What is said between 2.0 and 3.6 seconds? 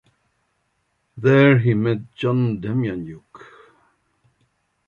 John Demjanjuk.